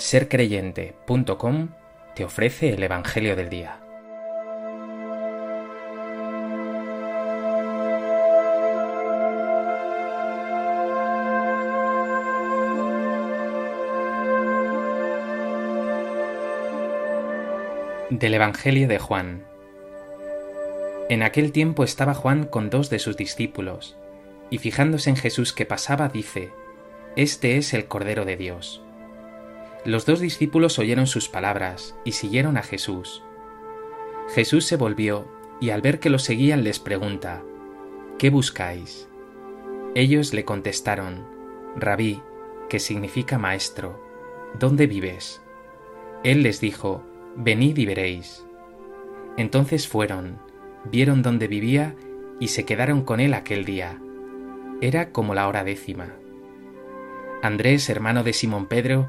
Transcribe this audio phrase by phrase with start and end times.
[0.00, 1.68] sercreyente.com
[2.14, 3.80] te ofrece el Evangelio del Día.
[18.10, 19.44] Del Evangelio de Juan.
[21.08, 23.96] En aquel tiempo estaba Juan con dos de sus discípulos,
[24.50, 26.50] y fijándose en Jesús que pasaba, dice,
[27.16, 28.82] Este es el Cordero de Dios.
[29.88, 33.22] Los dos discípulos oyeron sus palabras y siguieron a Jesús.
[34.34, 35.26] Jesús se volvió
[35.62, 37.42] y al ver que lo seguían les pregunta,
[38.18, 39.08] ¿Qué buscáis?
[39.94, 41.26] Ellos le contestaron,
[41.74, 42.20] Rabí,
[42.68, 43.98] que significa maestro,
[44.58, 45.40] ¿dónde vives?
[46.22, 47.02] Él les dijo,
[47.34, 48.44] Venid y veréis.
[49.38, 50.38] Entonces fueron,
[50.84, 51.96] vieron dónde vivía
[52.38, 53.98] y se quedaron con él aquel día.
[54.82, 56.12] Era como la hora décima.
[57.40, 59.08] Andrés, hermano de Simón Pedro,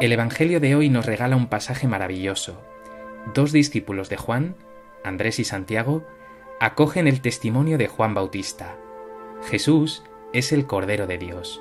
[0.00, 2.58] El Evangelio de hoy nos regala un pasaje maravilloso.
[3.34, 4.56] Dos discípulos de Juan,
[5.04, 6.06] Andrés y Santiago,
[6.58, 8.78] acogen el testimonio de Juan Bautista.
[9.50, 11.60] Jesús es el Cordero de Dios.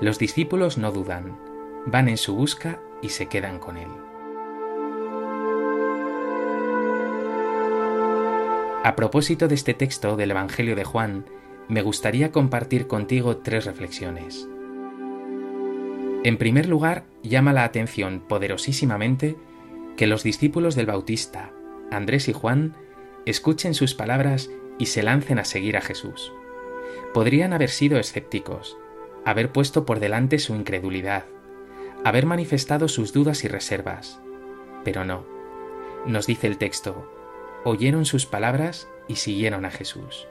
[0.00, 1.38] Los discípulos no dudan,
[1.86, 3.90] van en su busca y se quedan con él.
[8.82, 11.26] A propósito de este texto del Evangelio de Juan,
[11.68, 14.48] me gustaría compartir contigo tres reflexiones.
[16.24, 19.36] En primer lugar, llama la atención poderosísimamente
[19.96, 21.50] que los discípulos del Bautista,
[21.90, 22.74] Andrés y Juan,
[23.26, 26.32] escuchen sus palabras y se lancen a seguir a Jesús.
[27.12, 28.76] Podrían haber sido escépticos,
[29.24, 31.24] haber puesto por delante su incredulidad,
[32.04, 34.20] haber manifestado sus dudas y reservas,
[34.84, 35.24] pero no.
[36.06, 37.08] Nos dice el texto,
[37.64, 40.26] oyeron sus palabras y siguieron a Jesús.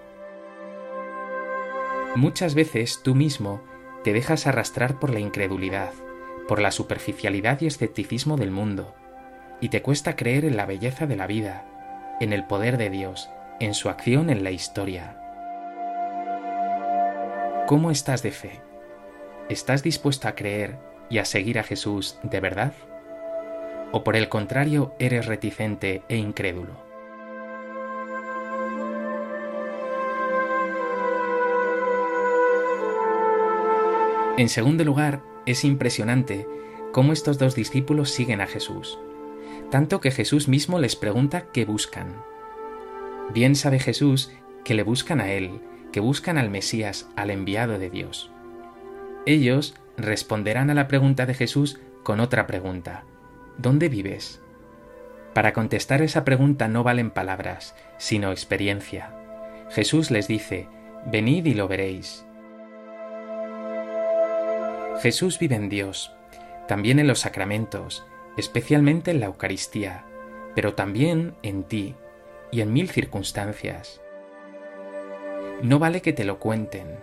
[2.16, 3.62] Muchas veces tú mismo
[4.04, 5.92] te dejas arrastrar por la incredulidad,
[6.48, 8.96] por la superficialidad y escepticismo del mundo,
[9.60, 11.66] y te cuesta creer en la belleza de la vida,
[12.20, 13.30] en el poder de Dios,
[13.60, 15.18] en su acción en la historia.
[17.68, 18.60] ¿Cómo estás de fe?
[19.50, 20.78] ¿Estás dispuesto a creer
[21.10, 22.74] y a seguir a Jesús de verdad?
[23.92, 26.91] ¿O por el contrario eres reticente e incrédulo?
[34.38, 36.48] En segundo lugar, es impresionante
[36.94, 38.98] cómo estos dos discípulos siguen a Jesús,
[39.70, 42.16] tanto que Jesús mismo les pregunta qué buscan.
[43.34, 44.32] Bien sabe Jesús
[44.64, 48.32] que le buscan a Él, que buscan al Mesías, al enviado de Dios.
[49.26, 53.04] Ellos responderán a la pregunta de Jesús con otra pregunta.
[53.58, 54.42] ¿Dónde vives?
[55.34, 59.14] Para contestar esa pregunta no valen palabras, sino experiencia.
[59.70, 60.68] Jesús les dice,
[61.06, 62.26] Venid y lo veréis.
[65.02, 66.14] Jesús vive en Dios,
[66.68, 68.06] también en los sacramentos,
[68.38, 70.06] especialmente en la Eucaristía,
[70.54, 71.96] pero también en ti
[72.52, 74.00] y en mil circunstancias.
[75.64, 77.00] No vale que te lo cuenten,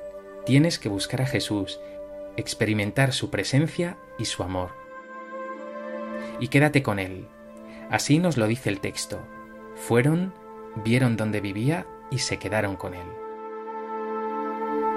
[0.47, 1.81] tienes que buscar a Jesús,
[2.37, 4.71] experimentar su presencia y su amor.
[6.39, 7.27] Y quédate con Él.
[7.91, 9.19] Así nos lo dice el texto.
[9.75, 10.33] Fueron,
[10.85, 13.09] vieron dónde vivía y se quedaron con Él.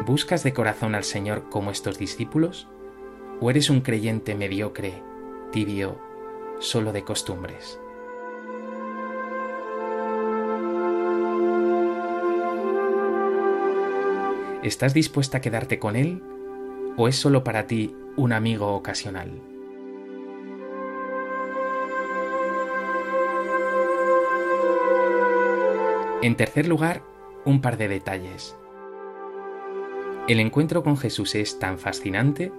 [0.05, 2.67] ¿Buscas de corazón al Señor como estos discípulos?
[3.43, 5.01] ¿O eres un creyente mediocre,
[5.51, 5.97] tibio,
[6.59, 7.79] solo de costumbres?
[14.61, 16.21] ¿Estás dispuesta a quedarte con Él
[16.97, 19.31] o es solo para ti un amigo ocasional?
[26.21, 27.01] En tercer lugar,
[27.43, 28.55] un par de detalles.
[30.27, 32.51] El encuentro con Jesús es tan fascinante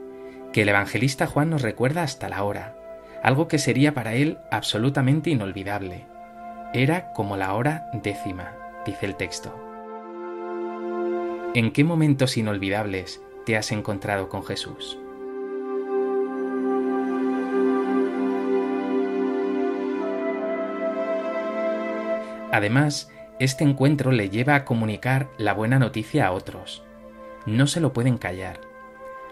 [0.53, 2.77] que el evangelista Juan nos recuerda hasta la hora,
[3.23, 6.07] algo que sería para él absolutamente inolvidable.
[6.75, 8.53] Era como la hora décima,
[8.85, 9.59] dice el texto.
[11.55, 14.99] ¿En qué momentos inolvidables te has encontrado con Jesús?
[22.53, 26.85] Además, este encuentro le lleva a comunicar la buena noticia a otros.
[27.47, 28.72] No se lo pueden callar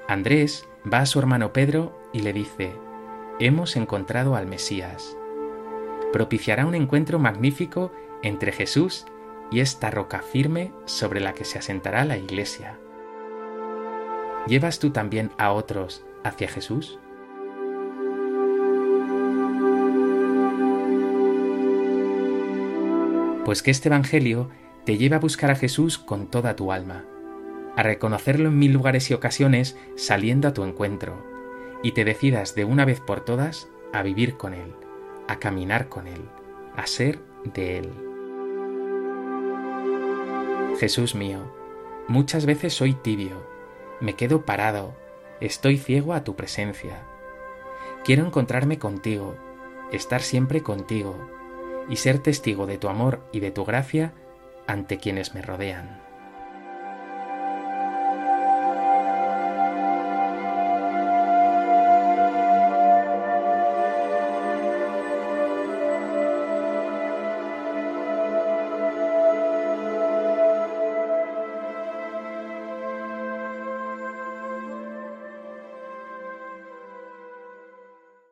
[0.08, 2.72] Andrés va a su hermano Pedro y le dice,
[3.38, 5.16] Hemos encontrado al Mesías.
[6.12, 7.92] Propiciará un encuentro magnífico
[8.22, 9.06] entre Jesús
[9.50, 12.78] y esta roca firme sobre la que se asentará la Iglesia.
[14.46, 16.98] ¿Llevas tú también a otros hacia Jesús?
[23.44, 24.50] Pues que este Evangelio
[24.84, 27.04] te lleve a buscar a Jesús con toda tu alma,
[27.76, 31.24] a reconocerlo en mil lugares y ocasiones saliendo a tu encuentro,
[31.82, 34.74] y te decidas de una vez por todas a vivir con Él,
[35.28, 36.22] a caminar con Él,
[36.76, 37.90] a ser de Él.
[40.78, 41.40] Jesús mío,
[42.08, 43.46] muchas veces soy tibio,
[44.00, 44.94] me quedo parado,
[45.40, 47.02] estoy ciego a tu presencia.
[48.04, 49.36] Quiero encontrarme contigo,
[49.92, 51.16] estar siempre contigo
[51.88, 54.14] y ser testigo de tu amor y de tu gracia
[54.66, 56.09] ante quienes me rodean.